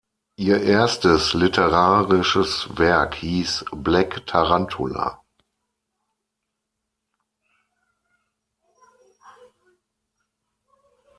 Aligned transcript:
Ihr 0.35 0.59
erstes 0.63 1.35
literarisches 1.35 2.75
Werk 2.75 3.13
hieß 3.13 3.65
"Black 3.71 4.25
Tarantula". 4.25 5.21